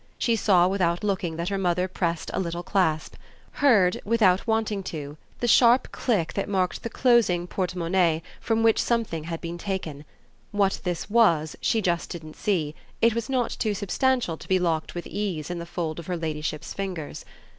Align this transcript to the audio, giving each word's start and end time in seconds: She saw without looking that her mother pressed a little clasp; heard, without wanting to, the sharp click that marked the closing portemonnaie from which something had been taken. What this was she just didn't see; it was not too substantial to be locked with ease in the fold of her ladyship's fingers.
She 0.17 0.35
saw 0.35 0.67
without 0.67 1.03
looking 1.03 1.35
that 1.35 1.49
her 1.49 1.59
mother 1.59 1.87
pressed 1.87 2.31
a 2.33 2.39
little 2.39 2.63
clasp; 2.63 3.13
heard, 3.61 4.01
without 4.03 4.47
wanting 4.47 4.81
to, 4.81 5.15
the 5.41 5.47
sharp 5.47 5.91
click 5.91 6.33
that 6.33 6.49
marked 6.49 6.81
the 6.81 6.89
closing 6.89 7.45
portemonnaie 7.45 8.23
from 8.39 8.63
which 8.63 8.81
something 8.81 9.25
had 9.25 9.41
been 9.41 9.59
taken. 9.59 10.03
What 10.49 10.79
this 10.83 11.07
was 11.07 11.55
she 11.61 11.83
just 11.83 12.09
didn't 12.09 12.35
see; 12.35 12.73
it 12.99 13.13
was 13.13 13.29
not 13.29 13.51
too 13.51 13.75
substantial 13.75 14.37
to 14.37 14.47
be 14.49 14.57
locked 14.57 14.95
with 14.95 15.05
ease 15.05 15.51
in 15.51 15.59
the 15.59 15.67
fold 15.67 15.99
of 15.99 16.07
her 16.07 16.17
ladyship's 16.17 16.73
fingers. 16.73 17.23